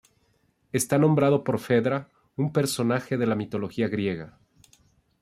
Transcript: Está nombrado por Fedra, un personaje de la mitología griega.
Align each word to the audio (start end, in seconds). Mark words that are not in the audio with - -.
Está 0.71 0.97
nombrado 0.97 1.43
por 1.43 1.59
Fedra, 1.59 2.09
un 2.35 2.51
personaje 2.51 3.17
de 3.19 3.27
la 3.27 3.35
mitología 3.35 3.87
griega. 3.87 4.39